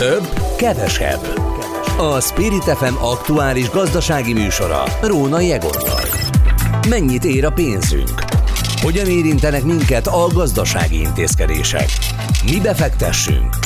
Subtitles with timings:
[0.00, 1.40] Több, kevesebb.
[1.98, 6.04] A Spirit FM aktuális gazdasági műsora Rónai Egorral.
[6.88, 8.24] Mennyit ér a pénzünk?
[8.82, 11.88] Hogyan érintenek minket a gazdasági intézkedések?
[12.44, 13.56] Mi befektessünk?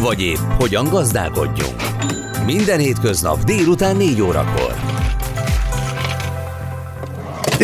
[0.00, 1.82] Vagy épp hogyan gazdálkodjunk?
[2.46, 4.83] Minden hétköznap délután 4 órakor.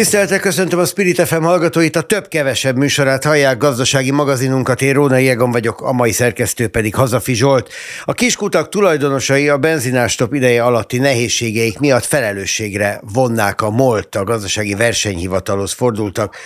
[0.01, 5.51] Tiszteltek, köszöntöm a Spirit FM hallgatóit, a több-kevesebb műsorát hallják gazdasági magazinunkat, én Róna Jegon
[5.51, 7.73] vagyok, a mai szerkesztő pedig Hazafi Zsolt.
[8.05, 14.75] A kiskutak tulajdonosai a benzinástop ideje alatti nehézségeik miatt felelősségre vonnák a MOLT, a gazdasági
[14.75, 16.37] versenyhivatalhoz fordultak,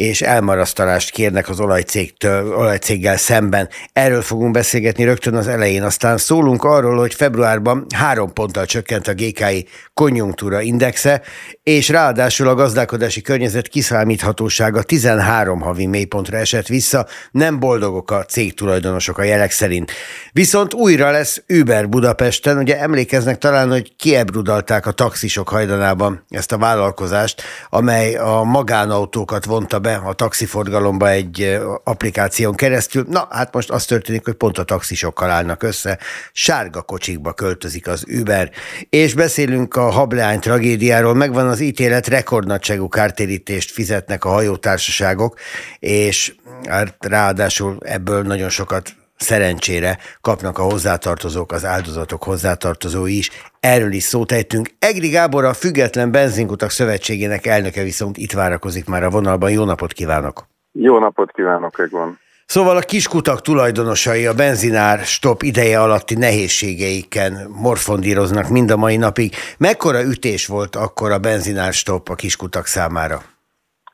[0.00, 3.68] és elmarasztalást kérnek az olajcégtől, olajcéggel szemben.
[3.92, 5.82] Erről fogunk beszélgetni rögtön az elején.
[5.82, 11.22] Aztán szólunk arról, hogy februárban három ponttal csökkent a GKI konjunktúra indexe,
[11.62, 18.54] és ráadásul a gazdálkodási környezet kiszámíthatósága 13 havi mélypontra esett vissza, nem boldogok a cég
[18.54, 19.92] tulajdonosok a jelek szerint.
[20.32, 26.58] Viszont újra lesz Uber Budapesten, ugye emlékeznek talán, hogy kiebrudalták a taxisok hajdanában ezt a
[26.58, 33.04] vállalkozást, amely a magánautókat vonta be a taxiforgalomba egy applikáción keresztül.
[33.08, 35.98] Na, hát most az történik, hogy pont a taxisokkal állnak össze,
[36.32, 38.50] sárga kocsikba költözik az Uber,
[38.90, 45.38] és beszélünk a hableány tragédiáról, megvan az ítélet, rekordnagyságú kártérítést fizetnek a hajótársaságok,
[45.78, 46.34] és
[46.68, 53.30] hát ráadásul ebből nagyon sokat szerencsére kapnak a hozzátartozók, az áldozatok hozzátartozói is.
[53.60, 54.68] Erről is szót ejtünk.
[54.78, 59.50] Egri Gábor, a Független Benzinkutak Szövetségének elnöke viszont itt várakozik már a vonalban.
[59.50, 60.46] Jó napot kívánok!
[60.72, 62.18] Jó napot kívánok, Egon!
[62.46, 69.34] Szóval a kiskutak tulajdonosai a benzinár stop ideje alatti nehézségeiken morfondíroznak mind a mai napig.
[69.58, 73.22] Mekkora ütés volt akkor a benzinár stop a kiskutak számára?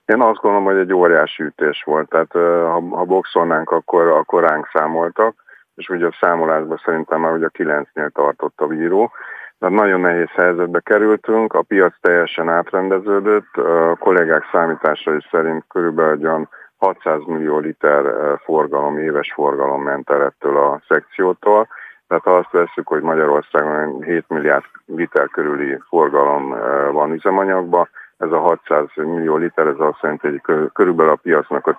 [0.06, 2.08] Én azt gondolom, hogy egy óriási ütés volt.
[2.08, 5.34] Tehát ha, ha boxolnánk, akkor, akkor ránk számoltak,
[5.74, 9.10] és ugye a számolásban szerintem már ugye a kilencnél tartott a bíró.
[9.58, 17.20] Tehát nagyon nehéz helyzetbe kerültünk, a piac teljesen átrendeződött, a kollégák számításai szerint körülbelül 600
[17.26, 18.04] millió liter
[18.44, 21.68] forgalom, éves forgalom ment el ettől a szekciótól.
[22.08, 26.48] Tehát ha azt veszük, hogy Magyarországon 7 milliárd liter körüli forgalom
[26.92, 27.88] van üzemanyagban,
[28.18, 31.78] ez a 600 millió liter, ez azt jelenti, hogy körülbelül a piacnak a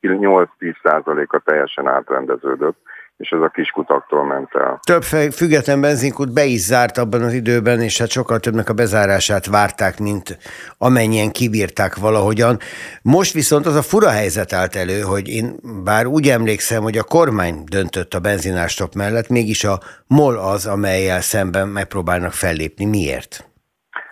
[0.00, 0.46] 8-10
[0.82, 2.76] százaléka teljesen átrendeződött,
[3.16, 4.80] és ez a kiskutaktól ment el.
[4.82, 5.02] Több
[5.32, 9.98] független benzinkút be is zárt abban az időben, és hát sokkal többnek a bezárását várták,
[9.98, 10.38] mint
[10.78, 12.58] amennyien kibírták valahogyan.
[13.02, 17.04] Most viszont az a fura helyzet állt elő, hogy én bár úgy emlékszem, hogy a
[17.04, 22.84] kormány döntött a benzinástop mellett, mégis a MOL az, amelyel szemben megpróbálnak fellépni.
[22.84, 23.49] Miért?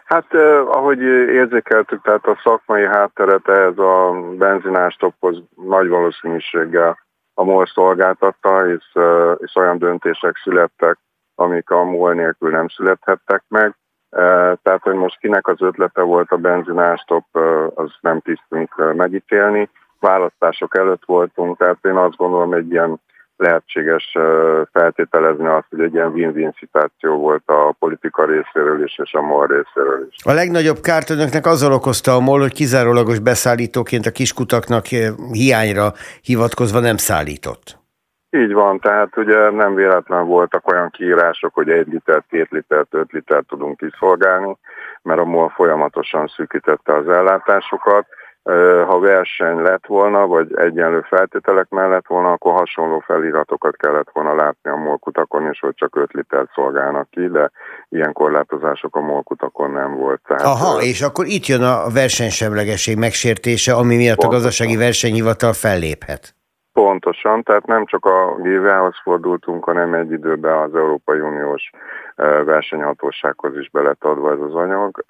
[0.08, 0.34] Hát
[0.68, 6.98] ahogy érzékeltük, tehát a szakmai hátteret ehhez a benzinástophoz nagy valószínűséggel
[7.34, 8.84] a MOL szolgáltatta, és,
[9.36, 10.98] és olyan döntések születtek,
[11.34, 13.76] amik a MOL nélkül nem születhettek meg.
[14.62, 17.24] Tehát, hogy most kinek az ötlete volt a benzinástop,
[17.74, 19.70] az nem tisztünk megítélni.
[20.00, 23.00] Választások előtt voltunk, tehát én azt gondolom, egy ilyen
[23.38, 24.16] lehetséges
[24.72, 29.46] feltételezni azt, hogy egy ilyen win-win szituáció volt a politika részéről is, és a MOL
[29.46, 30.16] részéről is.
[30.24, 34.86] A legnagyobb kárt önöknek azzal okozta a MOL, hogy kizárólagos beszállítóként a kiskutaknak
[35.32, 37.76] hiányra hivatkozva nem szállított.
[38.30, 43.12] Így van, tehát ugye nem véletlen voltak olyan kiírások, hogy egy liter, két liter, öt
[43.12, 44.56] liter tudunk kiszolgálni,
[45.02, 48.06] mert a MOL folyamatosan szűkítette az ellátásokat,
[48.86, 54.70] ha verseny lett volna, vagy egyenlő feltételek mellett volna, akkor hasonló feliratokat kellett volna látni
[54.70, 57.50] a molkutakon, és hogy csak 5 liter szolgálnak ki, de
[57.88, 60.20] ilyen korlátozások a molkutakon nem volt.
[60.26, 66.37] Tehát, Aha, és akkor itt jön a versenysemlegesség megsértése, ami miatt a gazdasági versenyhivatal felléphet.
[66.78, 71.70] Pontosan, tehát nem csak a GVA-hoz fordultunk, hanem egy időben az Európai Uniós
[72.44, 75.04] versenyhatósághoz is belet adva ez az anyag.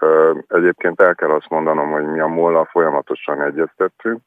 [0.49, 4.21] Egyébként el kell azt mondanom, hogy mi a molla folyamatosan egyeztettünk,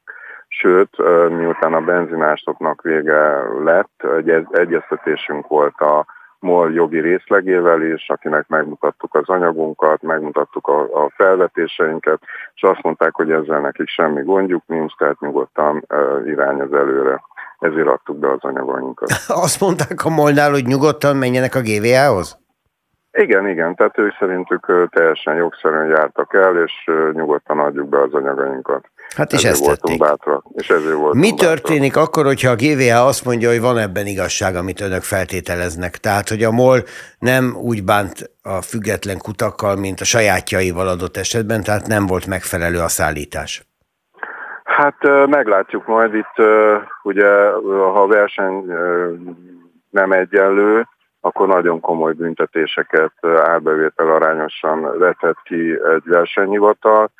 [0.48, 0.96] sőt,
[1.28, 6.06] miután a benzinástoknak vége lett, egy egyeztetésünk volt a
[6.42, 12.20] MOL jogi részlegével is, akinek megmutattuk az anyagunkat, megmutattuk a, a felvetéseinket,
[12.54, 17.22] és azt mondták, hogy ezzel nekik semmi gondjuk nincs, tehát nyugodtan uh, irányoz előre
[17.62, 19.10] ezért adtuk be az anyagainkat.
[19.44, 22.40] Azt mondták a Molnál, hogy nyugodtan menjenek a GVA-hoz?
[23.18, 26.72] Igen, igen, tehát ő szerintük teljesen jogszerűen jártak el, és
[27.12, 28.90] nyugodtan adjuk be az anyagainkat.
[29.16, 29.98] Hát is ezt tették.
[29.98, 32.08] Bátrak, és ezért voltunk Mi történik bátrak.
[32.08, 35.96] akkor, hogyha a GVA azt mondja, hogy van ebben igazság, amit önök feltételeznek?
[35.96, 36.82] Tehát, hogy a MOL
[37.18, 42.78] nem úgy bánt a független kutakkal, mint a sajátjaival adott esetben, tehát nem volt megfelelő
[42.78, 43.71] a szállítás.
[44.76, 46.46] Hát meglátjuk majd itt,
[47.02, 48.64] ugye ha a verseny
[49.90, 50.86] nem egyenlő,
[51.20, 57.10] akkor nagyon komoly büntetéseket árbevétel arányosan vetett ki egy versenyhivatal.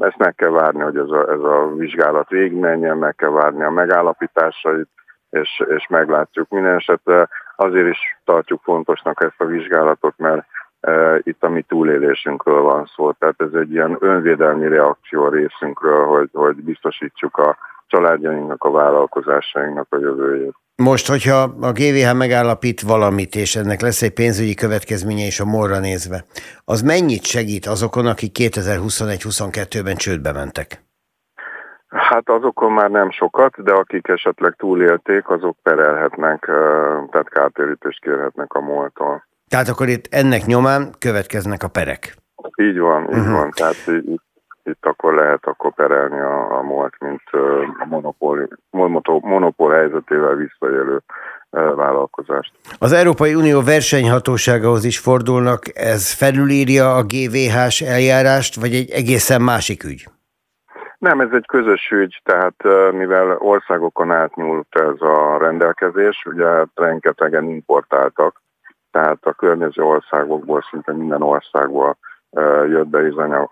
[0.00, 3.70] Ezt meg kell várni, hogy ez a, ez a vizsgálat végigmenjen, meg kell várni a
[3.70, 4.88] megállapításait,
[5.30, 6.48] és, és meglátjuk.
[6.48, 10.46] Minden esetre azért is tartjuk fontosnak ezt a vizsgálatot, mert
[11.22, 13.12] itt a mi túlélésünkről van szó.
[13.12, 17.56] Tehát ez egy ilyen önvédelmi reakció a részünkről, hogy, hogy biztosítsuk a
[17.86, 20.54] családjainknak, a vállalkozásainknak a jövőjét.
[20.76, 25.78] Most, hogyha a GVH megállapít valamit, és ennek lesz egy pénzügyi következménye is a morra
[25.78, 26.24] nézve,
[26.64, 30.82] az mennyit segít azokon, akik 2021-22-ben csődbe mentek?
[31.88, 36.44] Hát azokon már nem sokat, de akik esetleg túlélték, azok perelhetnek,
[37.10, 39.24] tehát kártérítést kérhetnek a moltól.
[39.50, 42.14] Tehát akkor itt ennek nyomán következnek a perek.
[42.56, 43.32] Így van, így uh-huh.
[43.32, 43.50] van.
[43.50, 44.22] Tehát itt,
[44.64, 47.22] itt akkor lehet akkor perelni a, a MOLT, mint
[47.78, 48.48] a monopól,
[49.20, 51.02] monopól helyzetével visszaélő
[51.50, 52.52] vállalkozást.
[52.78, 59.84] Az Európai Unió versenyhatóságahoz is fordulnak, ez felülírja a GVH-s eljárást, vagy egy egészen másik
[59.84, 60.08] ügy?
[60.98, 68.42] Nem, ez egy közös ügy, tehát mivel országokon átnyúlt ez a rendelkezés, ugye rengetegen importáltak,
[68.90, 71.96] tehát a környező országokból, szinte minden országból
[72.68, 73.00] jött be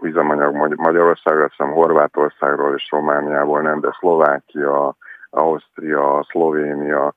[0.03, 4.97] üzemanyag Magyarországra, hiszem Horvátországról és Romániából nem, de Szlovákia,
[5.31, 7.15] Ausztria, Szlovénia,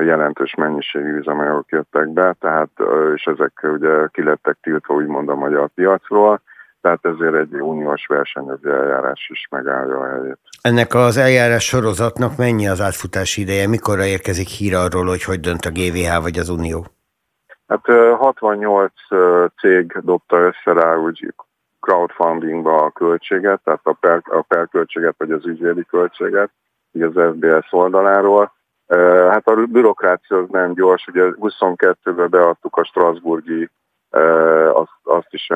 [0.00, 2.70] jelentős mennyiségű üzemanyagok jöttek be, tehát,
[3.14, 6.40] és ezek ugye kilettek tiltva úgymond a magyar piacról,
[6.80, 10.38] tehát ezért egy uniós versenyöző eljárás is megállja a helyét.
[10.62, 13.68] Ennek az eljárás sorozatnak mennyi az átfutási ideje?
[13.68, 16.86] Mikorra érkezik hír arról, hogy hogy dönt a GVH vagy az Unió?
[17.72, 18.92] Hát 68
[19.60, 21.34] cég dobta össze rá úgy
[21.80, 26.50] crowdfundingba a költséget, tehát a, per, a perköltséget vagy az ügyvédi költséget,
[26.92, 28.52] így az FBS oldaláról.
[29.30, 33.70] Hát a bürokrácia az nem gyors, ugye 22-ben beadtuk a Strasburgi
[34.72, 35.48] azt, azt is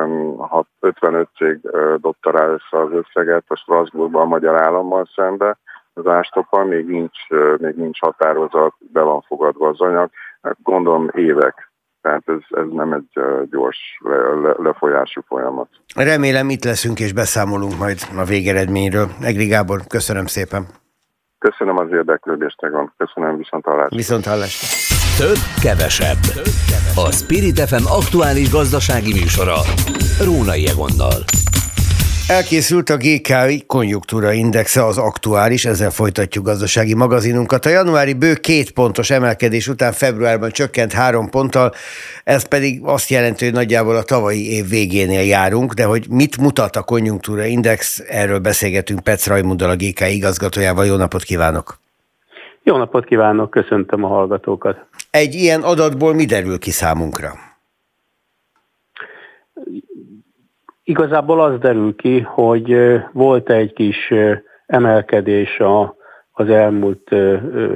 [0.81, 1.61] 55 cég
[1.97, 5.59] dobta rá össze az összeget a Strasbourgban a magyar állammal szembe.
[5.95, 7.29] Az ástoppal még nincs,
[7.59, 10.11] még nincs határozat, be van fogadva az anyag.
[10.43, 11.75] Hát gondolom évek
[12.07, 13.11] tehát ez, ez nem egy
[13.51, 15.69] gyors le, le, lefolyású folyamat.
[15.95, 19.07] Remélem itt leszünk és beszámolunk majd a végeredményről.
[19.21, 20.67] Egri Gábor, köszönöm szépen.
[21.39, 22.93] Köszönöm az érdeklődést, Egon.
[22.97, 23.97] Köszönöm, viszont hallásra.
[23.97, 24.67] Viszont hallásra.
[25.25, 26.23] Több, kevesebb.
[27.07, 29.59] A Spirit FM aktuális gazdasági műsora.
[30.25, 31.19] Rónai Egonnal.
[32.29, 37.65] Elkészült a GKI konjunktúra indexe, az aktuális, ezzel folytatjuk gazdasági magazinunkat.
[37.65, 41.73] A januári bő két pontos emelkedés után februárban csökkent három ponttal,
[42.25, 46.77] ez pedig azt jelenti, hogy nagyjából a tavalyi év végénél járunk, de hogy mit mutat
[46.77, 50.87] a konjunktúra index, erről beszélgetünk Petsz Rajmunddal, a GKI igazgatójával.
[50.87, 51.79] Jó napot kívánok!
[52.63, 54.77] Jó napot kívánok, köszöntöm a hallgatókat!
[55.11, 57.46] Egy ilyen adatból mi derül ki számunkra?
[60.89, 62.77] Igazából az derül ki, hogy
[63.13, 64.13] volt egy kis
[64.67, 65.97] emelkedés a,
[66.33, 67.13] az elmúlt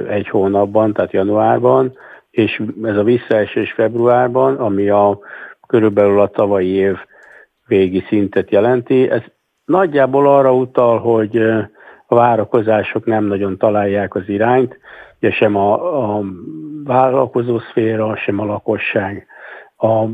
[0.09, 1.97] egy hónapban, tehát januárban,
[2.29, 5.19] és ez a visszaesés februárban, ami a
[5.67, 6.97] körülbelül a tavalyi év
[7.67, 9.09] végi szintet jelenti.
[9.09, 9.21] Ez
[9.65, 11.37] nagyjából arra utal, hogy
[12.05, 14.79] a várakozások nem nagyon találják az irányt,
[15.17, 15.73] ugye sem a,
[16.17, 16.23] a
[16.83, 19.27] vállalkozó szféra, sem a lakosság.
[19.81, 20.05] A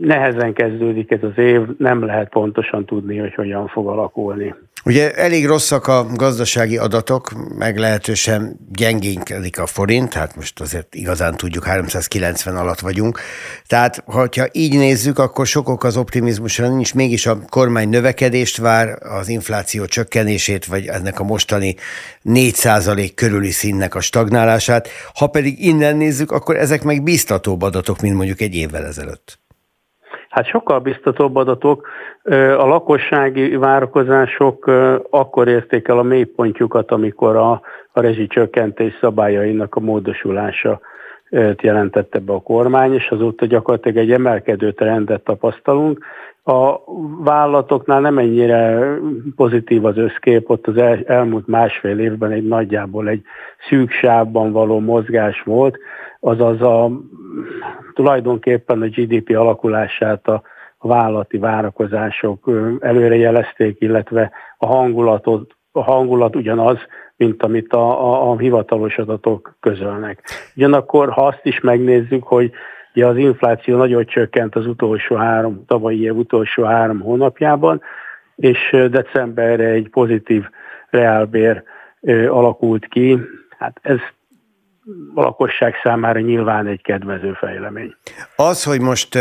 [0.00, 4.54] nehezen kezdődik ez az év, nem lehet pontosan tudni, hogy hogyan fog alakulni.
[4.86, 11.64] Ugye elég rosszak a gazdasági adatok, meglehetősen gyengénkedik a forint, hát most azért igazán tudjuk,
[11.64, 13.20] 390 alatt vagyunk.
[13.66, 19.28] Tehát, ha így nézzük, akkor sokok az optimizmusra nincs, mégis a kormány növekedést vár, az
[19.28, 21.76] infláció csökkenését, vagy ennek a mostani
[22.24, 24.88] 4% körüli színnek a stagnálását.
[25.14, 29.43] Ha pedig innen nézzük, akkor ezek meg biztatóbb adatok, mint mondjuk egy évvel ezelőtt.
[30.34, 31.88] Hát sokkal biztatóbb adatok.
[32.58, 34.66] A lakossági várakozások
[35.10, 37.50] akkor érték el a mélypontjukat, amikor a,
[37.92, 40.80] a rezsicsökkentés szabályainak a módosulása
[41.62, 46.04] jelentette be a kormány, és azóta gyakorlatilag egy emelkedő trendet tapasztalunk.
[46.44, 46.76] A
[47.24, 48.88] vállalatoknál nem ennyire
[49.36, 53.22] pozitív az összkép, ott az el, elmúlt másfél évben egy nagyjából egy
[53.68, 55.78] szűk sávban való mozgás volt,
[56.20, 56.90] azaz a,
[57.94, 60.42] tulajdonképpen a GDP alakulását a,
[60.86, 62.50] vállalati várakozások
[62.80, 66.78] előrejelezték, illetve a hangulatot, a hangulat ugyanaz,
[67.16, 70.22] mint amit a, a, a hivatalos adatok közölnek.
[70.56, 72.50] Ugyanakkor, ha azt is megnézzük, hogy
[72.94, 77.82] ugye az infláció nagyon csökkent az utolsó három, tavalyi év utolsó három hónapjában,
[78.36, 80.44] és decemberre egy pozitív
[80.90, 81.62] reálbér
[82.28, 83.18] alakult ki.
[83.58, 83.98] Hát ez
[85.14, 87.94] a lakosság számára nyilván egy kedvező fejlemény.
[88.36, 89.18] Az, hogy most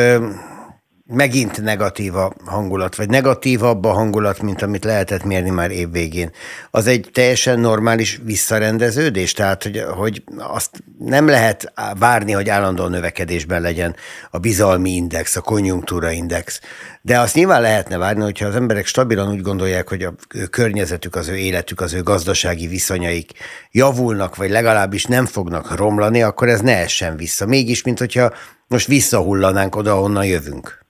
[1.05, 6.31] megint negatív a hangulat, vagy negatívabb a hangulat, mint amit lehetett mérni már évvégén.
[6.71, 9.33] Az egy teljesen normális visszarendeződés?
[9.33, 13.95] Tehát, hogy, hogy azt nem lehet várni, hogy állandó növekedésben legyen
[14.31, 16.59] a bizalmi index, a konjunktúra index.
[17.01, 20.13] De azt nyilván lehetne várni, hogyha az emberek stabilan úgy gondolják, hogy a
[20.49, 23.31] környezetük, az ő életük, az ő gazdasági viszonyaik
[23.71, 27.45] javulnak, vagy legalábbis nem fognak romlani, akkor ez ne essen vissza.
[27.45, 28.33] Mégis, mint hogyha
[28.67, 30.81] most visszahullanánk oda, onnan jövünk.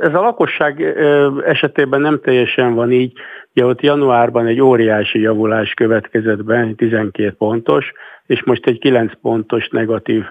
[0.00, 0.82] Ez a lakosság
[1.44, 3.12] esetében nem teljesen van így.
[3.54, 7.92] Ugye ott januárban egy óriási javulás következett be, 12 pontos,
[8.26, 10.24] és most egy 9 pontos negatív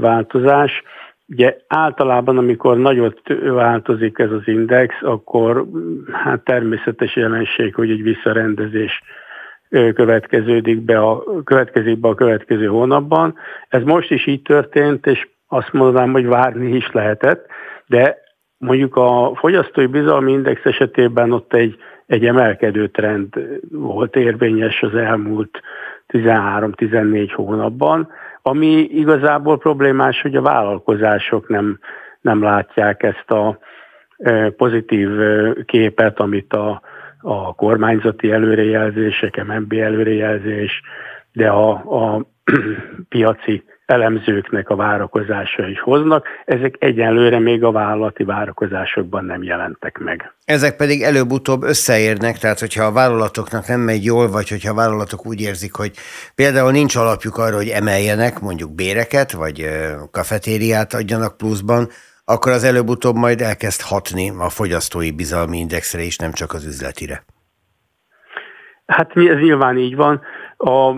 [0.00, 0.82] változás.
[1.28, 5.66] Ugye általában, amikor nagyot változik ez az index, akkor
[6.12, 9.02] hát természetes jelenség, hogy egy visszarendezés
[9.94, 13.34] következődik be a, következik be a következő hónapban.
[13.68, 17.46] Ez most is így történt, és azt mondanám, hogy várni is lehetett,
[17.86, 18.22] de
[18.58, 23.34] Mondjuk a fogyasztói bizalmi index esetében ott egy, egy emelkedő trend
[23.70, 25.60] volt érvényes az elmúlt
[26.08, 28.08] 13-14 hónapban,
[28.42, 31.78] ami igazából problémás, hogy a vállalkozások nem,
[32.20, 33.58] nem látják ezt a
[34.18, 36.82] e, pozitív e, képet, amit a,
[37.20, 40.82] a kormányzati előrejelzések, MNB előrejelzés,
[41.32, 42.26] de a, a
[43.08, 50.32] piaci elemzőknek a várakozása is hoznak, ezek egyenlőre még a vállalati várakozásokban nem jelentek meg.
[50.44, 55.26] Ezek pedig előbb-utóbb összeérnek, tehát hogyha a vállalatoknak nem megy jól, vagy hogyha a vállalatok
[55.26, 55.92] úgy érzik, hogy
[56.34, 59.66] például nincs alapjuk arra, hogy emeljenek mondjuk béreket, vagy
[60.10, 61.88] kafetériát adjanak pluszban,
[62.24, 67.24] akkor az előbb-utóbb majd elkezd hatni a fogyasztói bizalmi indexre is, nem csak az üzletire.
[68.86, 70.22] Hát ez nyilván így van.
[70.56, 70.92] A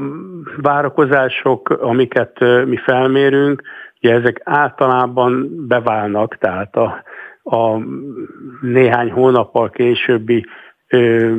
[0.57, 3.63] várakozások, amiket mi felmérünk,
[4.01, 7.03] ugye ezek általában beválnak, tehát a,
[7.43, 7.79] a
[8.61, 10.47] néhány hónappal későbbi
[10.89, 11.33] ö,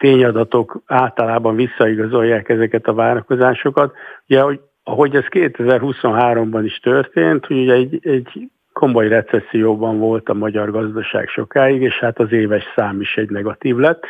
[0.00, 3.94] tényadatok általában visszaigazolják ezeket a várakozásokat.
[4.28, 10.34] Ugye, hogy, ahogy ez 2023-ban is történt, hogy ugye egy, egy komoly recesszióban volt a
[10.34, 14.04] magyar gazdaság sokáig, és hát az éves szám is egy negatív lett.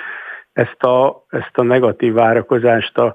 [0.53, 3.15] Ezt a, ezt a negatív várakozást a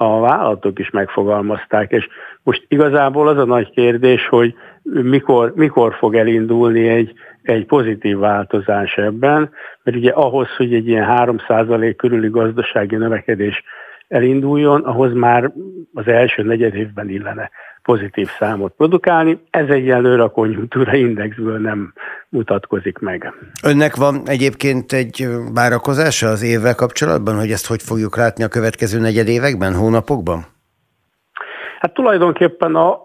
[0.00, 2.08] a vállalatok is megfogalmazták, és
[2.42, 7.12] most igazából az a nagy kérdés, hogy mikor, mikor fog elindulni egy,
[7.42, 9.50] egy pozitív változás ebben,
[9.82, 13.62] mert ugye ahhoz, hogy egy ilyen 3% körüli gazdasági növekedés
[14.08, 15.52] elinduljon, ahhoz már
[15.94, 17.50] az első negyed évben illene
[17.82, 19.38] pozitív számot produkálni.
[19.50, 21.92] Ez egyelőre a konjunktúra indexből nem
[22.28, 23.32] mutatkozik meg.
[23.64, 29.00] Önnek van egyébként egy várakozása az évvel kapcsolatban, hogy ezt hogy fogjuk látni a következő
[29.00, 30.44] negyed években, hónapokban?
[31.78, 33.02] Hát tulajdonképpen a,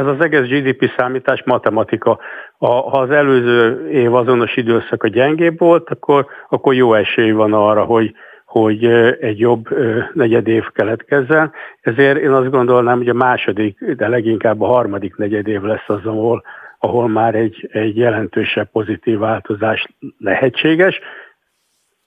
[0.00, 2.18] ez az egész GDP számítás matematika.
[2.58, 7.84] A, ha az előző év azonos időszaka gyengébb volt, akkor, akkor jó esély van arra,
[7.84, 8.14] hogy,
[8.54, 8.84] hogy
[9.20, 9.68] egy jobb
[10.12, 11.52] negyed év keletkezzen.
[11.80, 16.06] Ezért én azt gondolnám, hogy a második, de leginkább a harmadik negyed év lesz az,
[16.06, 16.42] ahol,
[16.78, 19.86] ahol már egy, egy jelentősebb pozitív változás
[20.18, 21.00] lehetséges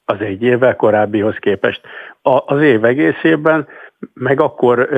[0.06, 1.82] az egy évvel korábbihoz képest.
[2.22, 3.68] A, az év egészében
[4.14, 4.90] meg akkor,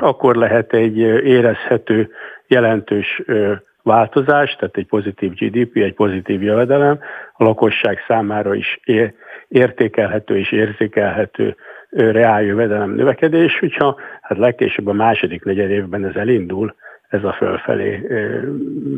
[0.00, 2.10] akkor lehet egy érezhető,
[2.46, 3.22] jelentős
[3.82, 6.98] változás, tehát egy pozitív GDP, egy pozitív jövedelem,
[7.32, 8.80] a lakosság számára is
[9.48, 11.56] értékelhető és érzékelhető
[11.90, 16.74] reál jövedelem növekedés, hogyha hát legkésőbb a második negyed évben ez elindul,
[17.08, 18.06] ez a fölfelé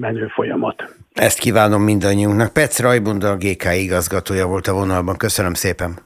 [0.01, 0.95] menő folyamat.
[1.13, 2.53] Ezt kívánom mindannyiunknak.
[2.53, 5.17] Petsz Rajbunda, a GK igazgatója volt a vonalban.
[5.17, 5.99] Köszönöm szépen.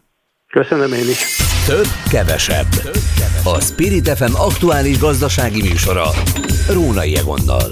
[0.50, 1.36] Köszönöm én is.
[1.66, 2.70] Több, kevesebb.
[3.44, 6.06] A Spirit FM aktuális gazdasági műsora.
[6.74, 7.68] Rónai Egonnal.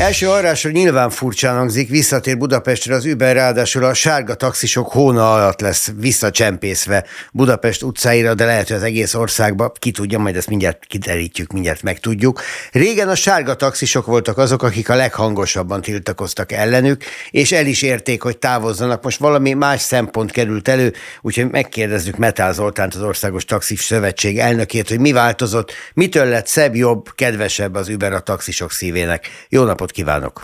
[0.00, 5.60] Első arrásra nyilván furcsán hangzik, visszatér Budapestre az Uber, ráadásul a sárga taxisok hóna alatt
[5.60, 10.84] lesz visszacsempészve Budapest utcáira, de lehet, hogy az egész országba, ki tudja, majd ezt mindjárt
[10.86, 12.40] kiderítjük, mindjárt megtudjuk.
[12.72, 18.22] Régen a sárga taxisok voltak azok, akik a leghangosabban tiltakoztak ellenük, és el is érték,
[18.22, 19.02] hogy távozzanak.
[19.02, 24.88] Most valami más szempont került elő, úgyhogy megkérdezzük Metál Zoltánt, az Országos Taxis Szövetség elnökét,
[24.88, 29.26] hogy mi változott, mitől lett szebb, jobb, kedvesebb az Uber a taxisok szívének.
[29.48, 30.42] Jó napot napot kívánok!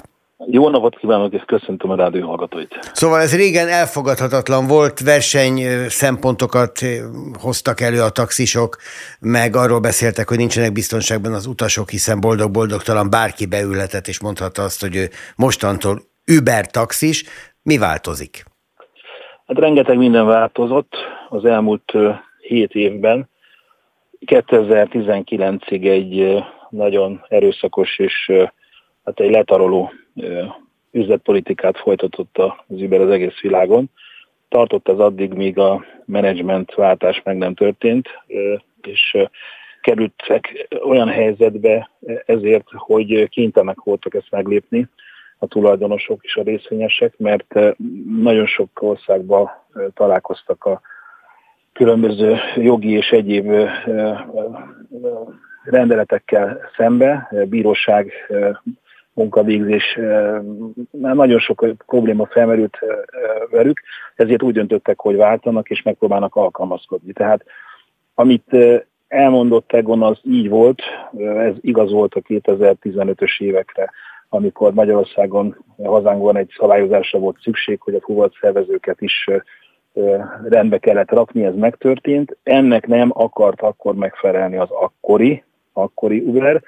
[0.51, 2.91] Jó napot kívánok, és köszöntöm a rádió hallgatóit.
[2.93, 6.81] Szóval ez régen elfogadhatatlan volt, verseny szempontokat
[7.41, 8.77] hoztak elő a taxisok,
[9.21, 14.81] meg arról beszéltek, hogy nincsenek biztonságban az utasok, hiszen boldog-boldogtalan bárki beülhetett, és mondhatta azt,
[14.81, 16.01] hogy ő mostantól
[16.39, 17.25] Uber taxis.
[17.63, 18.45] Mi változik?
[19.47, 20.95] Hát rengeteg minden változott
[21.29, 21.93] az elmúlt
[22.41, 23.29] hét évben
[24.27, 28.33] 2019-ig egy nagyon erőszakos és
[29.07, 29.93] hát egy letaroló
[30.91, 33.91] üzletpolitikát folytatott az Uber az egész világon.
[34.49, 38.09] Tartott ez addig, míg a menedzsment váltás meg nem történt,
[38.83, 39.17] és
[39.81, 41.91] kerültek olyan helyzetbe
[42.27, 44.89] ezért, hogy kénytelenek voltak ezt meglépni
[45.39, 47.55] a tulajdonosok és a részvényesek, mert
[48.21, 49.51] nagyon sok országban
[49.95, 50.81] találkoztak a
[51.73, 53.53] különböző jogi és egyéb
[55.65, 58.13] rendeletekkel szembe, bíróság
[59.17, 59.99] munkavégzés,
[60.91, 62.79] nagyon sok probléma felmerült
[63.51, 63.81] velük,
[64.15, 67.13] ezért úgy döntöttek, hogy váltanak és megpróbálnak alkalmazkodni.
[67.13, 67.45] Tehát
[68.15, 68.57] amit
[69.09, 70.83] elmondott Egon az így volt,
[71.19, 73.91] ez igaz volt a 2015-ös évekre,
[74.29, 79.31] amikor Magyarországon, hazánkban egy szabályozásra volt szükség, hogy a fuvalt szervezőket is
[80.49, 82.37] rendbe kellett rakni, ez megtörtént.
[82.43, 86.63] Ennek nem akart akkor megfelelni az akkori, akkori Uber,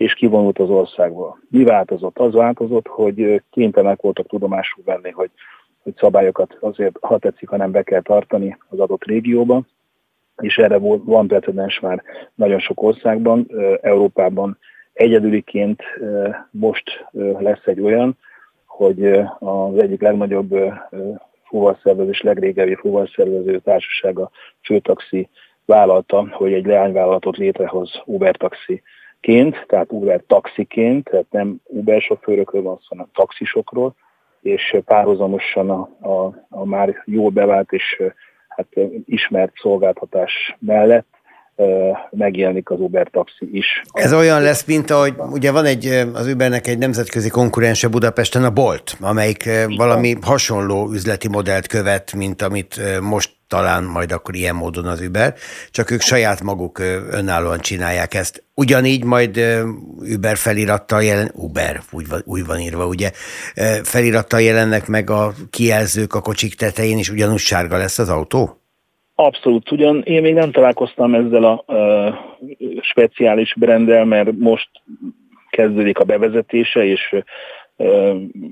[0.00, 1.38] és kivonult az országból.
[1.48, 2.18] Mi változott?
[2.18, 5.30] Az változott, hogy kénytelenek voltak tudomásul venni, hogy,
[5.82, 9.66] hogy szabályokat azért, ha tetszik, hanem be kell tartani az adott régióban,
[10.36, 12.02] és erre volt, van precedens már
[12.34, 13.46] nagyon sok országban,
[13.80, 14.58] Európában
[14.92, 15.82] egyedüliként
[16.50, 17.06] most
[17.38, 18.16] lesz egy olyan,
[18.66, 19.06] hogy
[19.38, 20.54] az egyik legnagyobb
[21.44, 24.30] fuvarszervezés, legrégebbi fuvarszervező társasága,
[24.62, 25.28] Főtaxi
[25.64, 28.36] vállalta, hogy egy leányvállalatot létrehoz Uber
[29.20, 33.94] taxiként, tehát Uber taxiként, tehát nem Uber sofőrökről van szó, hanem taxisokról,
[34.40, 38.02] és párhuzamosan a, a, a már jól bevált és
[38.48, 38.66] hát
[39.04, 41.08] ismert szolgáltatás mellett
[42.10, 43.82] megjelenik az Uber taxi is.
[43.92, 48.50] Ez olyan lesz, mint ahogy ugye van egy, az Ubernek egy nemzetközi konkurense Budapesten, a
[48.50, 54.86] Bolt, amelyik valami hasonló üzleti modellt követ, mint amit most talán majd akkor ilyen módon
[54.86, 55.34] az Uber,
[55.70, 56.78] csak ők saját maguk
[57.10, 58.44] önállóan csinálják ezt.
[58.54, 59.40] Ugyanígy majd
[60.14, 63.10] Uber felirattal jelen, Uber, úgy van, úgy van írva, ugye,
[63.82, 68.59] felirattal jelennek meg a kijelzők a kocsik tetején, és ugyanúgy sárga lesz az autó?
[69.22, 72.14] Abszolút, ugyan én még nem találkoztam ezzel a uh,
[72.80, 74.70] speciális brendel, mert most
[75.50, 77.16] kezdődik a bevezetése, és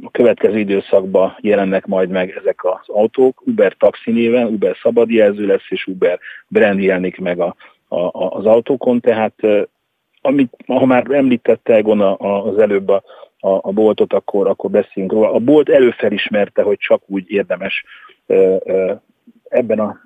[0.03, 3.43] a következő időszakban jelennek majd meg ezek az autók.
[3.47, 7.55] Uber taxi néven, Uber szabadjelző lesz, és Uber brand jelenik meg a,
[7.89, 9.35] a, az autókon, tehát
[10.21, 13.03] amit, ha már említette Egon az előbb a,
[13.41, 15.33] a, a boltot, akkor, akkor beszéljünk róla.
[15.33, 17.85] A bolt előfelismerte, hogy csak úgy érdemes
[19.49, 20.01] ebben a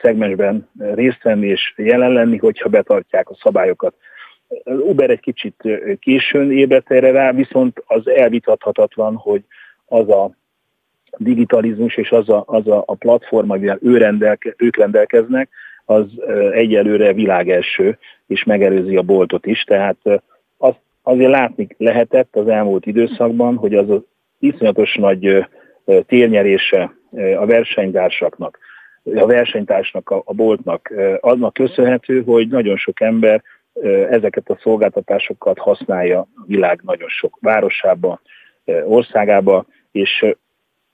[0.00, 3.94] szegmensben részt venni és jelen lenni, hogyha betartják a szabályokat.
[4.64, 5.62] Uber egy kicsit
[6.00, 9.44] későn ébredt erre rá, viszont az elvitathatatlan, hogy
[9.86, 10.30] az a
[11.16, 15.48] digitalizmus és az a, az a, a platform, amivel ő rendelke, ők rendelkeznek,
[15.84, 16.06] az
[16.52, 19.62] egyelőre világelső, és megelőzi a boltot is.
[19.62, 19.96] Tehát
[20.56, 24.00] azt azért látni lehetett az elmúlt időszakban, hogy az az
[24.38, 25.46] iszonyatos nagy
[26.06, 26.92] térnyerése
[27.36, 28.58] a versenytársaknak,
[29.14, 33.42] a versenytársnak, a, boltnak annak köszönhető, hogy nagyon sok ember
[34.10, 38.20] ezeket a szolgáltatásokat használja a világ nagyon sok városába,
[38.84, 40.34] országába, és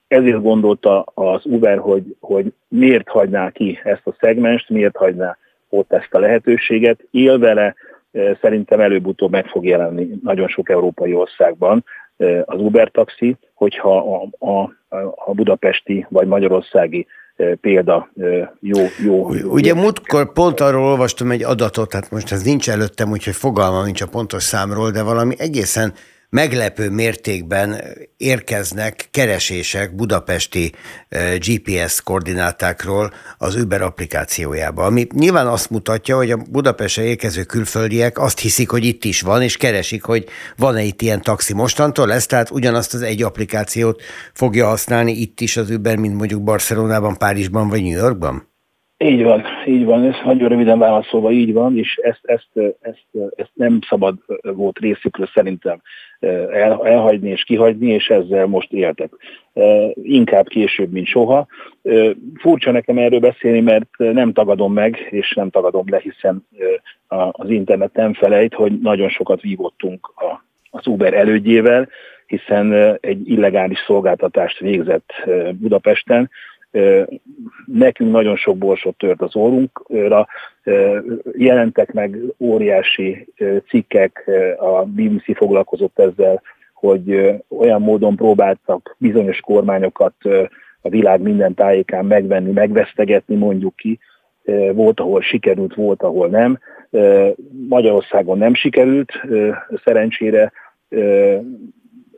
[0.08, 5.36] ezért gondolta az Uber, hogy, hogy miért hagyná ki ezt a szegmest, miért hagyná
[5.68, 7.00] ott ezt a lehetőséget.
[7.10, 7.74] Él vele,
[8.40, 11.84] szerintem előbb-utóbb meg fog jelenni nagyon sok európai országban
[12.44, 14.72] az Uber taxi, hogyha a, a,
[15.14, 17.06] a budapesti vagy magyarországi
[17.60, 18.10] példa
[18.60, 19.30] jó, jó.
[19.50, 24.00] Ugye múltkor pont arról olvastam egy adatot, hát most ez nincs előttem, úgyhogy fogalmam nincs
[24.00, 25.92] a pontos számról, de valami egészen
[26.34, 27.80] meglepő mértékben
[28.16, 30.72] érkeznek keresések budapesti
[31.38, 38.38] GPS koordinátákról az Uber applikációjába, ami nyilván azt mutatja, hogy a Budapestre érkező külföldiek azt
[38.38, 42.50] hiszik, hogy itt is van, és keresik, hogy van-e itt ilyen taxi mostantól lesz, tehát
[42.50, 47.82] ugyanazt az egy applikációt fogja használni itt is az Uber, mint mondjuk Barcelonában, Párizsban vagy
[47.82, 48.53] New Yorkban?
[49.04, 52.48] Így van, így van, ez nagyon röviden válaszolva így van, és ezt, ezt,
[52.80, 55.80] ezt, ezt nem szabad volt részükről szerintem
[56.52, 59.10] el, elhagyni és kihagyni, és ezzel most éltek.
[60.02, 61.46] Inkább később, mint soha.
[62.34, 66.46] Furcsa nekem erről beszélni, mert nem tagadom meg, és nem tagadom le, hiszen
[67.30, 70.12] az internet nem felejt, hogy nagyon sokat vívottunk
[70.70, 71.88] az Uber elődjével,
[72.26, 75.12] hiszen egy illegális szolgáltatást végzett
[75.52, 76.30] Budapesten,
[77.66, 80.26] Nekünk nagyon sok borsot tört az orrunkra,
[81.32, 83.26] jelentek meg óriási
[83.68, 90.14] cikkek, a BBC foglalkozott ezzel, hogy olyan módon próbáltak bizonyos kormányokat
[90.80, 93.98] a világ minden tájékán megvenni, megvesztegetni mondjuk ki,
[94.72, 96.58] volt, ahol sikerült, volt, ahol nem.
[97.68, 99.12] Magyarországon nem sikerült,
[99.84, 100.52] szerencsére.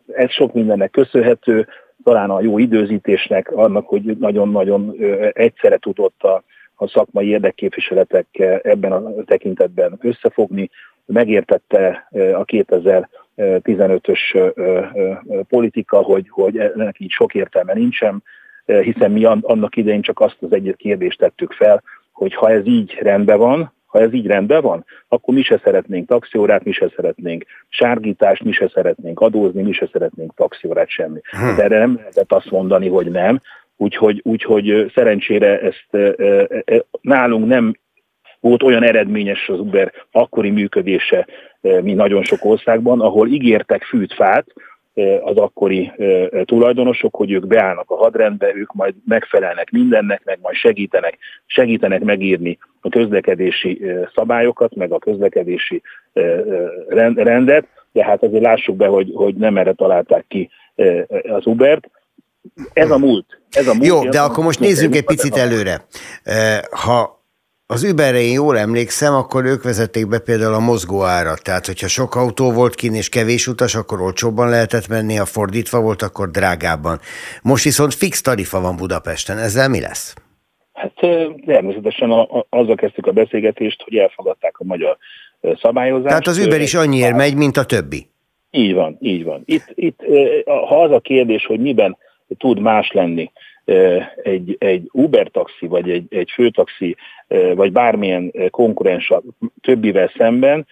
[0.06, 1.66] Ez sok mindennek köszönhető,
[2.04, 4.96] talán a jó időzítésnek, annak, hogy nagyon-nagyon
[5.32, 6.42] egyszerre tudott a,
[6.74, 8.26] a szakmai érdekképviseletek
[8.62, 10.70] ebben a tekintetben összefogni,
[11.06, 14.18] megértette a 2015-ös
[15.48, 18.22] politika, hogy, hogy ennek így sok értelme nincsen,
[18.64, 21.82] hiszen mi annak idején csak azt az egyet kérdést tettük fel,
[22.12, 26.08] hogy ha ez így rendben van, ha ez így rendben van, akkor mi se szeretnénk
[26.08, 31.20] taxiórát, mi se szeretnénk sárgítást, mi se szeretnénk adózni, mi se szeretnénk taxiórát, semmi.
[31.30, 31.56] Hm.
[31.56, 33.40] De erre nem lehetett azt mondani, hogy nem.
[33.76, 36.16] Úgyhogy, úgyhogy szerencsére ezt
[37.00, 37.74] nálunk nem
[38.40, 41.26] volt olyan eredményes az Uber akkori működése,
[41.60, 44.46] mint nagyon sok országban, ahol ígértek fűtfát,
[45.24, 45.92] az akkori
[46.44, 52.58] tulajdonosok, hogy ők beállnak a hadrendbe, ők majd megfelelnek mindennek, meg majd segítenek, segítenek megírni
[52.80, 53.82] a közlekedési
[54.14, 55.82] szabályokat, meg a közlekedési
[57.16, 60.50] rendet, de hát azért lássuk be, hogy, hogy nem erre találták ki
[61.22, 61.90] az Ubert.
[62.72, 63.40] Ez a múlt.
[63.50, 65.86] Ez a múlt Jó, de akkor most nézzünk egy picit előre.
[66.70, 67.15] Ha
[67.66, 71.42] az Uberre én jól emlékszem, akkor ők vezették be például a mozgó árat.
[71.42, 75.80] Tehát, hogyha sok autó volt kin és kevés utas, akkor olcsóbban lehetett menni, ha fordítva
[75.80, 76.98] volt, akkor drágábban.
[77.42, 79.38] Most viszont fix tarifa van Budapesten.
[79.38, 80.14] Ezzel mi lesz?
[80.72, 80.92] Hát
[81.46, 82.10] természetesen
[82.48, 84.96] azzal kezdtük a beszélgetést, hogy elfogadták a magyar
[85.60, 86.06] szabályozást.
[86.06, 88.06] Tehát az Uber is annyiért megy, mint a többi.
[88.50, 89.42] Így van, így van.
[89.44, 90.00] Itt, itt
[90.44, 91.96] ha az a kérdés, hogy miben
[92.38, 93.30] tud más lenni,
[94.22, 96.96] egy, egy Uber taxi, vagy egy, egy főtaxi,
[97.54, 99.22] vagy bármilyen konkurens a
[99.60, 100.66] többivel szemben,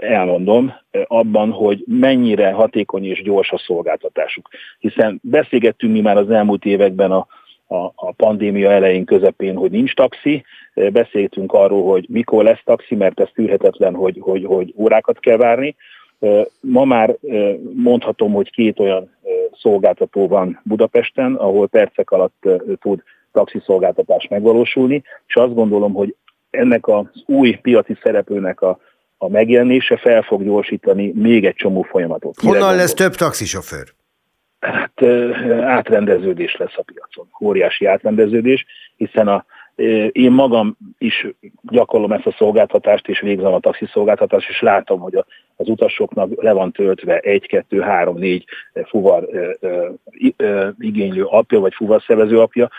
[0.00, 0.72] elmondom,
[1.06, 4.48] abban, hogy mennyire hatékony és gyors a szolgáltatásuk.
[4.78, 7.26] Hiszen beszélgettünk mi már az elmúlt években a,
[7.66, 10.44] a, a pandémia elején, közepén, hogy nincs taxi,
[10.74, 15.74] beszéltünk arról, hogy mikor lesz taxi, mert ez tűrhetetlen, hogy, hogy, hogy órákat kell várni.
[16.60, 17.16] Ma már
[17.74, 19.16] mondhatom, hogy két olyan
[19.52, 22.48] szolgáltató van Budapesten, ahol percek alatt
[22.80, 26.14] tud taxiszolgáltatás megvalósulni, és azt gondolom, hogy
[26.50, 28.78] ennek az új piaci szereplőnek a,
[29.18, 32.40] a megjelenése fel fog gyorsítani még egy csomó folyamatot.
[32.40, 33.92] Honnan lesz több taxisofőr?
[34.60, 35.02] Hát
[35.60, 39.44] átrendeződés lesz a piacon, óriási átrendeződés, hiszen a
[40.12, 41.26] én magam is
[41.62, 45.24] gyakorlom ezt a szolgáltatást, és végzem a taxiszolgáltatást, és látom, hogy
[45.56, 48.44] az utasoknak le van töltve egy, kettő, három, négy
[48.84, 49.28] fuvar
[50.78, 52.70] igénylő apja, vagy fuvarszervező apja,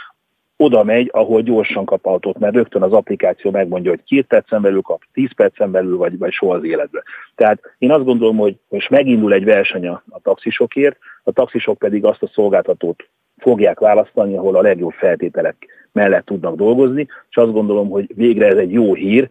[0.57, 4.81] oda megy, ahol gyorsan kap autót, mert rögtön az applikáció megmondja, hogy két percen belül
[4.81, 7.03] kap, tíz percen belül, vagy, vagy soha az életbe.
[7.35, 12.05] Tehát én azt gondolom, hogy most megindul egy verseny a, a taxisokért, a taxisok pedig
[12.05, 17.89] azt a szolgáltatót fogják választani, ahol a legjobb feltételek mellett tudnak dolgozni, és azt gondolom,
[17.89, 19.29] hogy végre ez egy jó hír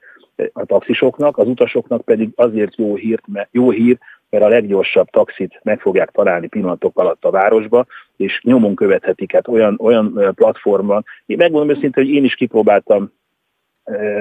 [0.52, 3.98] a taxisoknak, az utasoknak pedig azért jó, hírt, mert, jó hír,
[4.30, 9.48] mert a leggyorsabb taxit meg fogják találni pillanatok alatt a városba, és nyomon követhetik hát
[9.48, 11.04] olyan, olyan platformon.
[11.26, 13.12] Én megmondom őszintén, hogy én is kipróbáltam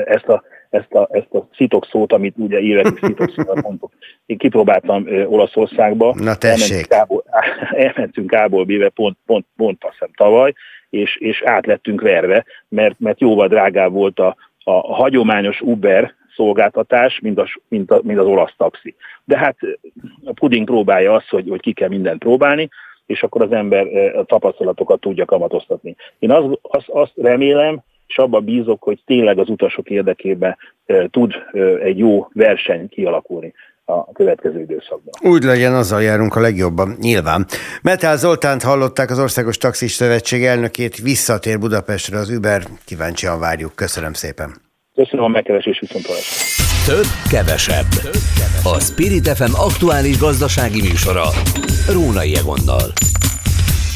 [0.06, 3.91] ezt a, ezt a, ezt a szitok szót, amit ugye évekig szitok szót mondtuk.
[4.25, 6.15] Én kipróbáltam Olaszországba.
[6.17, 6.91] Na tessék.
[6.91, 7.23] Elmentünk A-ból,
[7.86, 10.53] elmentünk A-ból B-be pont, pont, pont azt hiszem tavaly,
[10.93, 17.19] és, és át lettünk verve, mert, mert jóval drágább volt a, a hagyományos Uber szolgáltatás,
[17.19, 18.95] mint, a, mint, a, mint az olasz taxi.
[19.23, 19.58] De hát
[20.23, 22.69] a puding próbálja azt, hogy, hogy ki kell mindent próbálni,
[23.06, 25.95] és akkor az ember a tapasztalatokat tudja kamatoztatni.
[26.19, 30.58] Én azt, azt, azt remélem, és abba bízok, hogy tényleg az utasok érdekében
[31.10, 31.34] tud
[31.82, 33.53] egy jó verseny kialakulni
[33.86, 35.32] a következő időszakban.
[35.32, 37.46] Úgy legyen, azzal járunk a legjobban, nyilván.
[37.82, 43.76] Metál Zoltánt hallották az Országos Taxis Szövetség elnökét, visszatér Budapestre az Uber, kíváncsian várjuk.
[43.76, 44.62] Köszönöm szépen.
[44.96, 46.06] Köszönöm a megkeresés viszont
[46.86, 47.86] Több, kevesebb.
[48.63, 51.24] A Spirit FM aktuális gazdasági műsora.
[51.91, 52.91] Rónai Egonnal.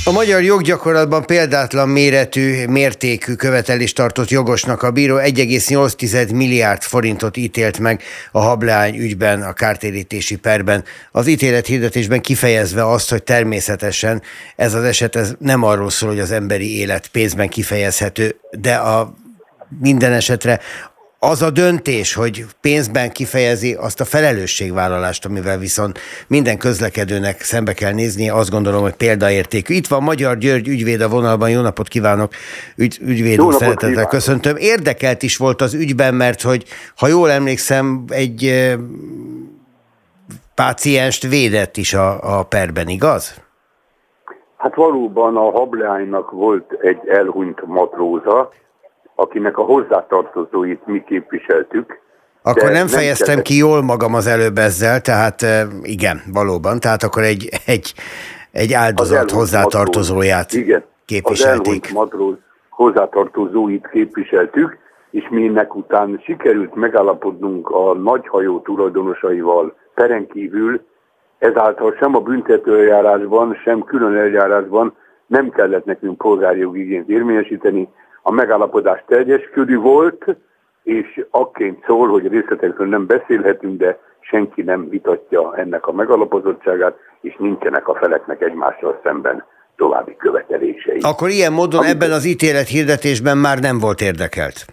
[0.07, 7.79] A magyar joggyakorlatban példátlan méretű, mértékű követelést tartott jogosnak a bíró 1,8 milliárd forintot ítélt
[7.79, 10.83] meg a hableány ügyben, a kártérítési perben.
[11.11, 14.21] Az ítélet hirdetésben kifejezve azt, hogy természetesen
[14.55, 19.13] ez az eset ez nem arról szól, hogy az emberi élet pénzben kifejezhető, de a
[19.79, 20.59] minden esetre
[21.19, 27.93] az a döntés, hogy pénzben kifejezi azt a felelősségvállalást, amivel viszont minden közlekedőnek szembe kell
[27.93, 29.73] nézni, azt gondolom, hogy példaértékű.
[29.73, 32.31] Itt van Magyar György ügyvéd a vonalban, jó napot kívánok,
[32.75, 34.55] Ügy, ügyvéd úr, szeretettel köszöntöm.
[34.57, 36.65] Érdekelt is volt az ügyben, mert hogy
[36.97, 38.67] ha jól emlékszem, egy
[40.55, 43.41] pácienst védett is a, a perben, igaz?
[44.57, 48.49] Hát valóban a hableánynak volt egy elhunyt matróza,
[49.19, 51.99] akinek a hozzátartozóit mi képviseltük.
[52.41, 55.45] Akkor nem fejeztem nem ki jól magam az előbb ezzel, tehát
[55.81, 57.93] igen, valóban, tehát akkor egy, egy,
[58.51, 61.85] egy áldozat hozzátartozóját matróz, igen, képviselték.
[61.85, 62.35] Az matróz
[62.69, 64.77] hozzátartozóit képviseltük,
[65.11, 70.81] és mi ennek után sikerült megállapodnunk a nagyhajó tulajdonosaival peren kívül,
[71.37, 74.95] ezáltal sem a büntetőeljárásban, sem külön eljárásban
[75.27, 77.87] nem kellett nekünk polgári jogigényt érvényesíteni.
[78.27, 80.35] A megállapodás teljes körű volt,
[80.83, 87.35] és akként szól, hogy részletekről nem beszélhetünk, de senki nem vitatja ennek a megalapozottságát, és
[87.39, 89.43] nincsenek a feleknek egymással szemben
[89.75, 90.99] további követelései.
[91.01, 94.65] Akkor ilyen módon Amit ebben az ítélet hirdetésben már nem volt érdekelt?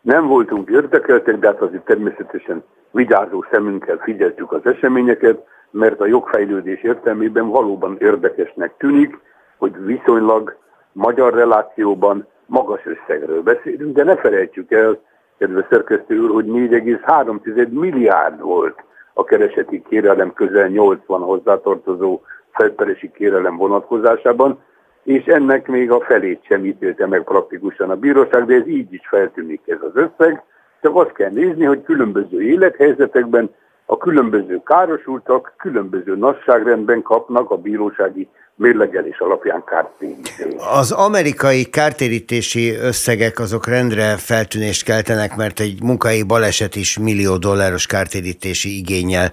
[0.00, 6.82] Nem voltunk érdekeltek, de hát azért természetesen vigyázó szemünkkel figyeltük az eseményeket, mert a jogfejlődés
[6.82, 9.18] értelmében valóban érdekesnek tűnik,
[9.56, 10.56] hogy viszonylag
[10.92, 15.00] magyar relációban magas összegről beszélünk, de ne felejtsük el,
[15.38, 23.56] kedves szerkesztő úr, hogy 4,3 milliárd volt a kereseti kérelem közel 80 hozzátartozó felperesi kérelem
[23.56, 24.58] vonatkozásában,
[25.02, 29.08] és ennek még a felét sem ítélte meg praktikusan a bíróság, de ez így is
[29.08, 30.42] feltűnik ez az összeg.
[30.82, 33.50] Csak azt kell nézni, hogy különböző élethelyzetekben
[33.86, 40.56] a különböző károsultak különböző nagyságrendben kapnak a bírósági mérlegelés alapján kártérítést.
[40.78, 47.86] Az amerikai kártérítési összegek azok rendre feltűnést keltenek, mert egy munkai baleset is millió dolláros
[47.86, 49.32] kártérítési igényel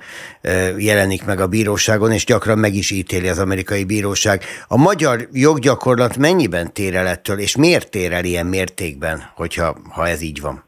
[0.78, 4.42] jelenik meg a bíróságon, és gyakran meg is ítéli az amerikai bíróság.
[4.68, 10.08] A magyar joggyakorlat mennyiben tér el ettől, és miért tér el ilyen mértékben, hogyha ha
[10.08, 10.64] ez így van?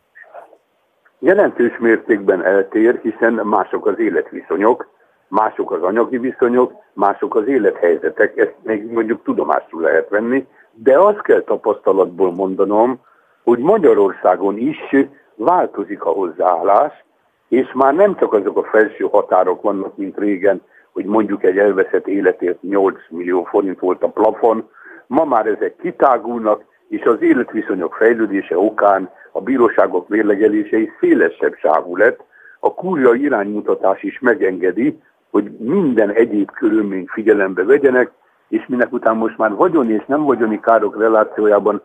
[1.19, 4.89] Jelentős mértékben eltér, hiszen mások az életviszonyok,
[5.27, 11.21] mások az anyagi viszonyok, mások az élethelyzetek, ezt még mondjuk tudomásul lehet venni, de azt
[11.21, 12.99] kell tapasztalatból mondanom,
[13.43, 14.95] hogy Magyarországon is
[15.36, 17.05] változik a hozzáállás,
[17.47, 22.07] és már nem csak azok a felső határok vannak, mint régen, hogy mondjuk egy elveszett
[22.07, 24.69] életért 8 millió forint volt a plafon,
[25.07, 31.95] ma már ezek kitágulnak, és az életviszonyok fejlődése okán a bíróságok mérlegelése is szélesebb sávú
[31.95, 32.23] lett,
[32.60, 34.99] a kúria iránymutatás is megengedi,
[35.31, 38.11] hogy minden egyéb körülményt figyelembe vegyenek,
[38.47, 41.81] és minek után most már vagyoni és nem vagyoni károk relációjában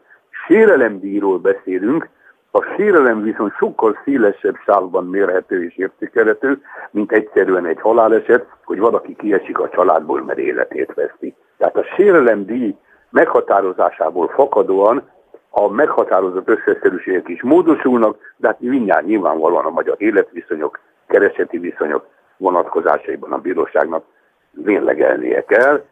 [0.46, 2.08] sérelemdíjról beszélünk,
[2.54, 9.16] a sérelem viszont sokkal szélesebb sávban mérhető és értékelhető, mint egyszerűen egy haláleset, hogy valaki
[9.16, 11.34] kiesik a családból, mert életét veszti.
[11.56, 12.76] Tehát a sérelemdíj
[13.10, 15.10] meghatározásából fakadóan
[15.50, 22.06] a meghatározott összeszerűségek is módosulnak, de hát mindjárt nyilvánvalóan a magyar életviszonyok, kereseti viszonyok
[22.42, 24.04] vonatkozásaiban a bíróságnak
[24.50, 25.84] vérlegelnie kell.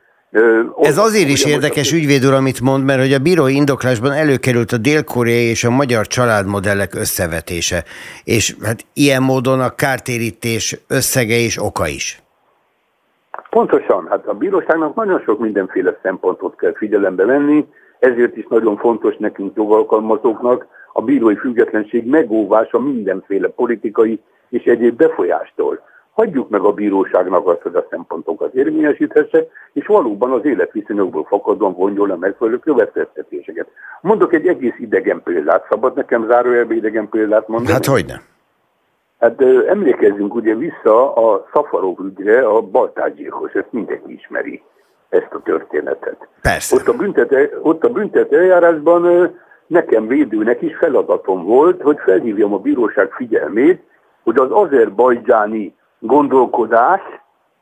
[0.81, 4.77] Ez azért is érdekes ügyvéd úr, amit mond, mert hogy a bírói indoklásban előkerült a
[4.77, 7.85] dél-koreai és a magyar családmodellek összevetése,
[8.25, 12.23] és hát ilyen módon a kártérítés összege és oka is.
[13.51, 17.67] Pontosan, hát a bíróságnak nagyon sok mindenféle szempontot kell figyelembe venni,
[17.99, 25.89] ezért is nagyon fontos nekünk jogalkalmazóknak a bírói függetlenség megóvása mindenféle politikai és egyéb befolyástól
[26.21, 32.09] hagyjuk meg a bíróságnak azt, hogy a szempontokat érvényesíthesse, és valóban az életviszonyokból fakadóan vonjon
[32.09, 33.69] le megfelelő következtetéseket.
[34.01, 37.73] Mondok egy egész idegen példát, szabad nekem zárójelbe idegen példát mondani?
[37.73, 38.23] Hát hogyne.
[39.19, 44.63] Hát emlékezzünk ugye vissza a Szafarov ügyre, a Baltágyékhoz, ezt mindenki ismeri
[45.09, 46.29] ezt a történetet.
[46.43, 46.77] Persze.
[46.77, 49.31] Ott a büntet, ott a büntet eljárásban
[49.67, 53.83] nekem védőnek is feladatom volt, hogy felhívjam a bíróság figyelmét,
[54.23, 57.01] hogy az azerbajdzsáni gondolkodás,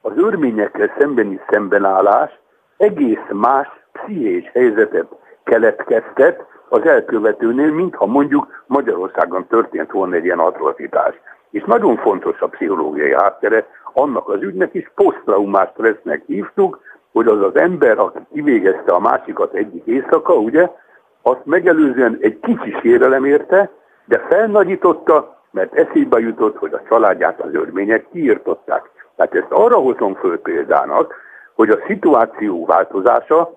[0.01, 2.39] az örményekkel szembeni szembenállás
[2.77, 5.07] egész más pszichés helyzetet
[5.45, 11.15] keletkeztet az elkövetőnél, mintha mondjuk Magyarországon történt volna egy ilyen atrocitás.
[11.51, 16.81] És nagyon fontos a pszichológiai háttere, annak az ügynek is posztraumás stressznek hívtuk,
[17.13, 20.71] hogy az az ember, aki kivégezte a másikat egyik éjszaka, ugye,
[21.23, 23.71] azt megelőzően egy kicsi sérelem érte,
[24.05, 28.91] de felnagyította, mert eszébe jutott, hogy a családját az örmények kiirtották.
[29.17, 31.15] Tehát ezt arra hozom föl példának,
[31.55, 33.57] hogy a szituáció változása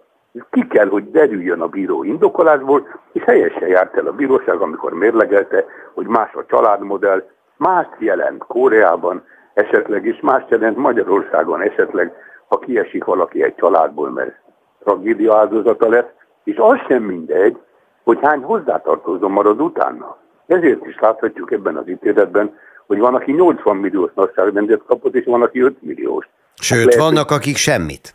[0.49, 5.65] ki kell, hogy derüljön a bíró indokolásból, és helyesen járt el a bíróság, amikor mérlegelte,
[5.93, 7.23] hogy más a családmodell,
[7.57, 9.23] más jelent Koreában
[9.53, 12.13] esetleg, és más jelent Magyarországon esetleg,
[12.47, 14.39] ha kiesik valaki egy családból, mert
[14.83, 16.09] tragédia áldozata lesz,
[16.43, 17.57] és az sem mindegy,
[18.03, 20.17] hogy hány hozzátartozó marad utána.
[20.51, 25.41] Ezért is láthatjuk ebben az ítéletben, hogy van, aki 80 milliós nagyságrendet kapott, és van,
[25.41, 26.29] aki 5 milliós.
[26.53, 28.13] Sőt, hát lehet, vannak, akik semmit.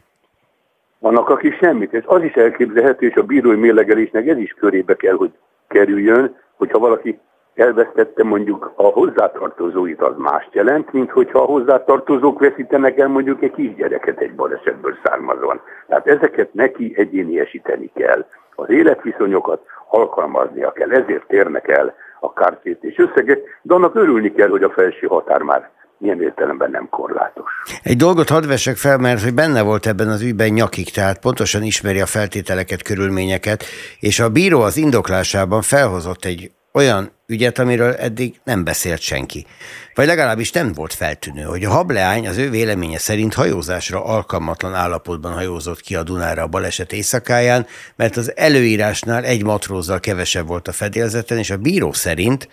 [0.98, 1.92] Vannak, akik semmit.
[1.92, 5.30] És az is elképzelhető, és a bírói mérlegelésnek ez is körébe kell, hogy
[5.68, 7.18] kerüljön, hogyha valaki
[7.54, 13.52] elvesztette mondjuk a hozzátartozóit, az mást jelent, mint hogyha a hozzátartozók veszítenek el mondjuk egy
[13.52, 15.60] kisgyereket egy balesetből származóan.
[15.88, 18.26] Tehát ezeket neki egyéniesíteni kell.
[18.54, 24.62] Az életviszonyokat alkalmaznia kell, ezért térnek el a kártétés összegek, de annak örülni kell, hogy
[24.62, 27.52] a felső határ már milyen értelemben nem korlátos.
[27.82, 31.62] Egy dolgot hadd vessek fel, mert hogy benne volt ebben az ügyben nyakig, tehát pontosan
[31.62, 33.64] ismeri a feltételeket, körülményeket,
[34.00, 39.46] és a bíró az indoklásában felhozott egy olyan ügyet, amiről eddig nem beszélt senki.
[39.94, 45.32] Vagy legalábbis nem volt feltűnő, hogy a hableány az ő véleménye szerint hajózásra alkalmatlan állapotban
[45.32, 50.72] hajózott ki a Dunára a baleset éjszakáján, mert az előírásnál egy matrózzal kevesebb volt a
[50.72, 52.48] fedélzeten, és a bíró szerint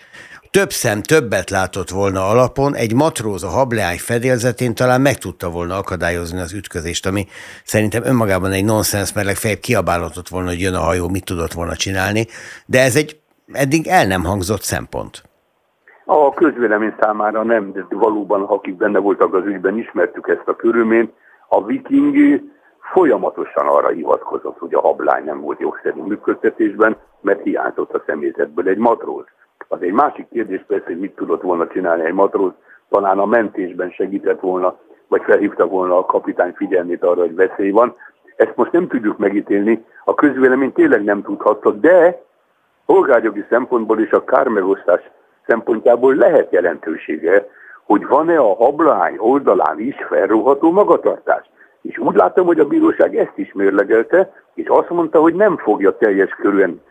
[0.54, 5.78] több szem többet látott volna alapon, egy matróz a hableány fedélzetén talán meg tudta volna
[5.78, 7.28] akadályozni az ütközést, ami
[7.64, 11.76] szerintem önmagában egy nonsens, mert legfeljebb kiabálhatott volna, hogy jön a hajó, mit tudott volna
[11.76, 12.28] csinálni,
[12.66, 13.23] de ez egy
[13.54, 15.24] eddig el nem hangzott szempont.
[16.06, 21.13] A közvélemény számára nem, de valóban, akik benne voltak az ügyben, ismertük ezt a körülményt.
[21.48, 22.42] A viking
[22.94, 28.78] folyamatosan arra hivatkozott, hogy a hablány nem volt jogszerű működtetésben, mert hiányzott a személyzetből egy
[28.78, 29.26] matróz.
[29.68, 32.52] Az egy másik kérdés persze, hogy mit tudott volna csinálni egy matróz,
[32.89, 37.96] talán a mentésben segített volna, vagy felhívta volna a kapitány figyelmét arra, hogy veszély van.
[38.36, 42.22] Ezt most nem tudjuk megítélni, a közvélemény tényleg nem tudhatta, de
[42.86, 45.02] polgárjogi szempontból és a kármegosztás
[45.48, 47.48] szempontjából lehet jelentősége,
[47.84, 51.50] hogy van-e a hablány oldalán is felróható magatartás.
[51.82, 55.98] És úgy látom, hogy a bíróság ezt is mérlegelte, és azt mondta, hogy nem fogja
[55.98, 56.82] teljes körűen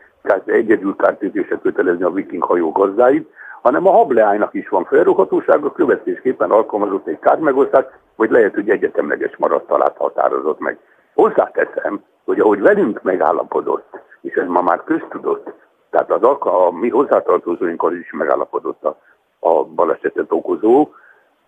[0.45, 3.29] egyedül kártérítésre kötelezni a viking hajó gazdáit,
[3.61, 9.97] hanem a hableánynak is van felróhatósága, következésképpen alkalmazott egy kármegosztást, vagy lehet, hogy egyetemleges maradtalát
[9.97, 10.77] határozott meg.
[11.13, 15.53] Hozzáteszem, hogy ahogy velünk megállapodott, és ez ma már köztudott,
[15.93, 18.97] tehát az a, mi hozzátartozóinkkal is megállapodott a,
[19.39, 20.89] a balesetet okozó,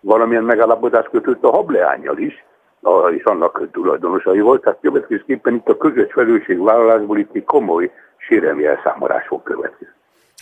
[0.00, 2.44] valamilyen megállapodást kötött a hableányjal is,
[2.80, 8.66] a, és annak tulajdonosai volt, tehát következésképpen itt a közös felelősségvállalásból itt egy komoly sérelmi
[8.66, 9.94] elszámolás fog következni.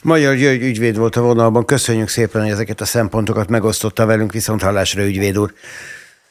[0.02, 1.64] Magyar György ügyvéd volt a vonalban.
[1.64, 5.50] Köszönjük szépen, hogy ezeket a szempontokat megosztotta velünk, viszont hallásra ügyvéd úr.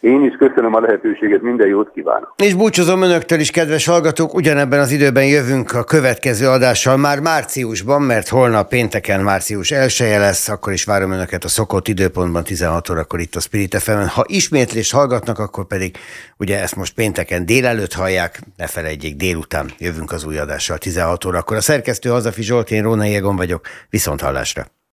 [0.03, 2.33] Én is köszönöm a lehetőséget, minden jót kívánok.
[2.43, 8.01] És búcsúzom önöktől is, kedves hallgatók, ugyanebben az időben jövünk a következő adással már márciusban,
[8.01, 13.19] mert holnap pénteken március 1 lesz, akkor is várom önöket a szokott időpontban 16 órakor
[13.19, 14.07] itt a Spirit fm -en.
[14.07, 15.97] Ha ismétlést hallgatnak, akkor pedig
[16.37, 21.57] ugye ezt most pénteken délelőtt hallják, ne felejtjék, délután jövünk az új adással 16 órakor.
[21.57, 24.65] A szerkesztő Hazafi Zsolt, én Róna Jégon vagyok, viszont hallásra.